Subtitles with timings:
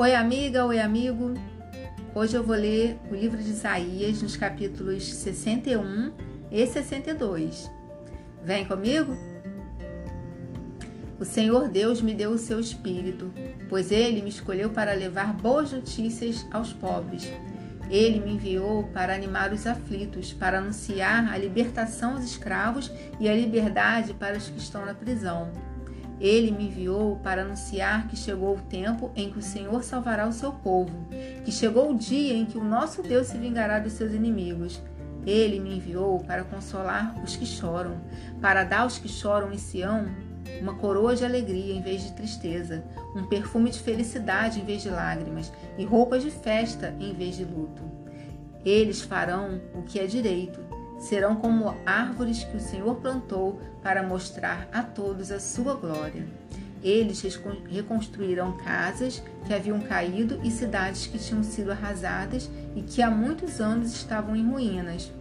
[0.00, 1.34] Oi, amiga, oi, amigo.
[2.14, 6.12] Hoje eu vou ler o livro de Isaías nos capítulos 61
[6.52, 7.68] e 62.
[8.44, 9.18] Vem comigo?
[11.18, 13.32] O Senhor Deus me deu o seu espírito,
[13.68, 17.32] pois ele me escolheu para levar boas notícias aos pobres.
[17.90, 23.34] Ele me enviou para animar os aflitos, para anunciar a libertação aos escravos e a
[23.34, 25.50] liberdade para os que estão na prisão
[26.20, 30.32] ele me enviou para anunciar que chegou o tempo em que o Senhor salvará o
[30.32, 31.06] seu povo,
[31.44, 34.82] que chegou o dia em que o nosso Deus se vingará dos seus inimigos.
[35.24, 38.00] Ele me enviou para consolar os que choram,
[38.40, 40.06] para dar aos que choram em Sião
[40.60, 42.82] uma coroa de alegria em vez de tristeza,
[43.14, 47.44] um perfume de felicidade em vez de lágrimas e roupas de festa em vez de
[47.44, 47.82] luto.
[48.64, 50.60] Eles farão o que é direito
[50.98, 56.26] serão como árvores que o Senhor plantou para mostrar a todos a sua glória.
[56.82, 57.22] Eles
[57.68, 63.60] reconstruirão casas que haviam caído e cidades que tinham sido arrasadas e que há muitos
[63.60, 65.12] anos estavam em ruínas.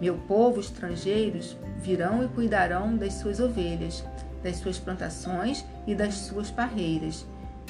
[0.00, 4.04] Meu povo, estrangeiros, virão e cuidarão das suas ovelhas,
[4.42, 7.24] das suas plantações e das suas parreiras.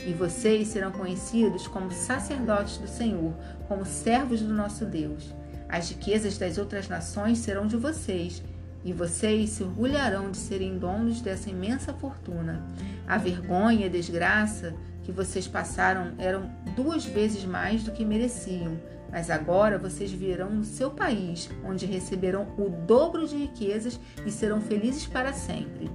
[0.05, 3.33] E vocês serão conhecidos como sacerdotes do Senhor,
[3.69, 5.33] como servos do nosso Deus.
[5.69, 8.43] As riquezas das outras nações serão de vocês,
[8.85, 12.65] e vocês se orgulharão de serem donos dessa imensa fortuna.
[13.07, 18.79] A vergonha e a desgraça que vocês passaram eram duas vezes mais do que mereciam,
[19.11, 24.61] mas agora vocês virão no seu país, onde receberão o dobro de riquezas e serão
[24.61, 25.91] felizes para sempre.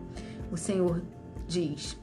[0.52, 1.02] O Senhor
[1.48, 1.98] diz: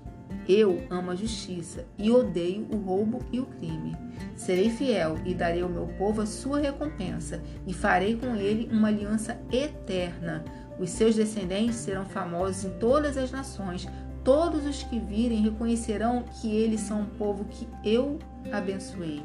[0.49, 3.97] eu amo a justiça e odeio o roubo e o crime.
[4.35, 8.89] Serei fiel e darei ao meu povo a sua recompensa, e farei com ele uma
[8.89, 10.45] aliança eterna.
[10.79, 13.87] Os seus descendentes serão famosos em todas as nações.
[14.25, 18.19] Todos os que virem reconhecerão que eles são um povo que eu
[18.53, 19.23] abençoei.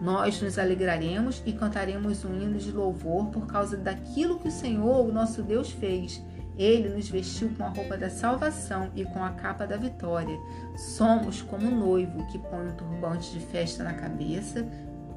[0.00, 5.06] Nós nos alegraremos e cantaremos um hino de louvor por causa daquilo que o Senhor,
[5.06, 6.22] o nosso Deus, fez.
[6.56, 10.38] Ele nos vestiu com a roupa da salvação e com a capa da vitória.
[10.76, 14.66] Somos como um noivo que põe um turbante de festa na cabeça,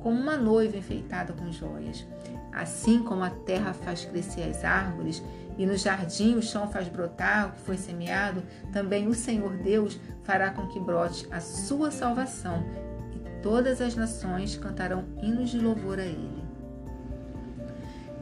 [0.01, 2.05] como uma noiva enfeitada com joias.
[2.51, 5.23] Assim como a terra faz crescer as árvores
[5.57, 9.99] e no jardim o chão faz brotar o que foi semeado, também o Senhor Deus
[10.23, 12.63] fará com que brote a sua salvação
[13.11, 16.43] e todas as nações cantarão hinos de louvor a ele.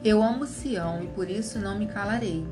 [0.04, 2.46] Eu amo Sião e por isso não me calarei.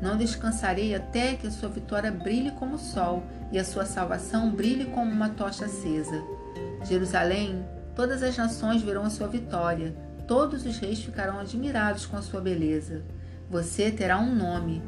[0.00, 4.50] Não descansarei até que a sua vitória brilhe como o sol e a sua salvação
[4.50, 6.22] brilhe como uma tocha acesa.
[6.84, 7.64] Jerusalém,
[7.94, 9.94] todas as nações verão a sua vitória,
[10.26, 13.02] todos os reis ficarão admirados com a sua beleza.
[13.50, 14.82] Você terá um nome,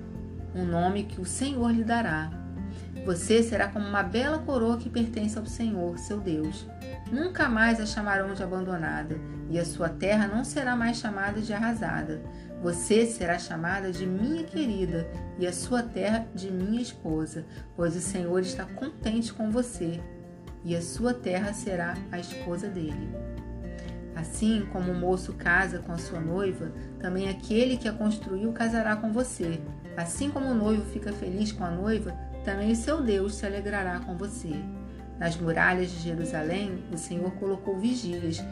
[0.55, 2.31] um nome que o Senhor lhe dará.
[3.05, 6.67] Você será como uma bela coroa que pertence ao Senhor, seu Deus.
[7.11, 9.17] Nunca mais a chamarão de abandonada,
[9.49, 12.21] e a sua terra não será mais chamada de arrasada.
[12.63, 18.01] Você será chamada de minha querida, e a sua terra de minha esposa, pois o
[18.01, 19.99] Senhor está contente com você,
[20.63, 23.09] e a sua terra será a esposa dele.
[24.15, 28.95] Assim como o moço casa com a sua noiva, também aquele que a construiu casará
[28.95, 29.59] com você.
[29.97, 32.13] Assim como o noivo fica feliz com a noiva,
[32.45, 34.53] também o seu Deus se alegrará com você.
[35.19, 38.43] Nas muralhas de Jerusalém, o Senhor colocou vigílias,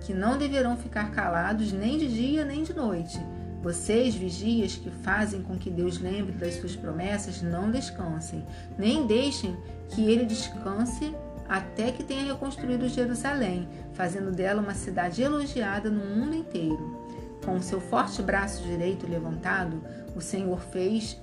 [0.00, 3.18] que não deverão ficar calados nem de dia nem de noite.
[3.62, 8.44] Vocês, vigias, que fazem com que Deus lembre das suas promessas, não descansem,
[8.78, 9.54] nem deixem
[9.90, 11.14] que ele descanse
[11.46, 16.98] até que tenha reconstruído Jerusalém, fazendo dela uma cidade elogiada no mundo inteiro.
[17.44, 19.82] Com o seu forte braço direito levantado,
[20.14, 21.20] o Senhor fez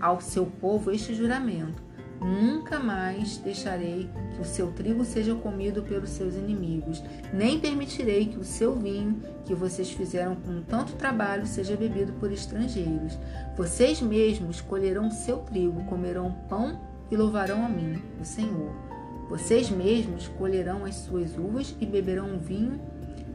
[0.00, 1.82] ao seu povo este juramento:
[2.20, 7.02] Nunca mais deixarei que o seu trigo seja comido pelos seus inimigos,
[7.32, 12.32] nem permitirei que o seu vinho, que vocês fizeram com tanto trabalho, seja bebido por
[12.32, 13.16] estrangeiros.
[13.56, 18.72] Vocês mesmos colherão seu trigo, comerão pão e louvarão a mim, o Senhor.
[19.28, 22.80] Vocês mesmos colherão as suas uvas e beberão vinho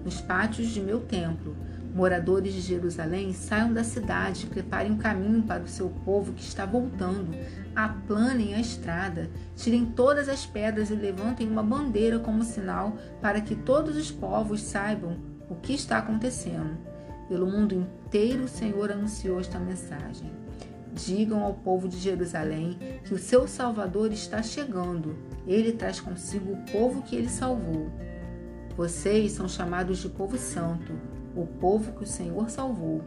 [0.03, 1.55] nos pátios de meu templo.
[1.93, 6.65] Moradores de Jerusalém, saiam da cidade, preparem um caminho para o seu povo que está
[6.65, 7.37] voltando.
[7.75, 13.55] Aplanem a estrada, tirem todas as pedras e levantem uma bandeira como sinal para que
[13.55, 16.75] todos os povos saibam o que está acontecendo.
[17.29, 20.31] Pelo mundo inteiro, o Senhor anunciou esta mensagem.
[20.93, 25.15] Digam ao povo de Jerusalém que o seu Salvador está chegando.
[25.45, 27.91] Ele traz consigo o povo que ele salvou.
[28.75, 33.01] Vocês são chamados de povo santo o povo que o Senhor salvou.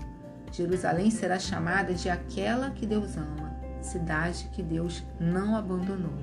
[0.52, 6.14] Jerusalém será chamada de aquela que Deus ama, cidade que Deus não abandonou.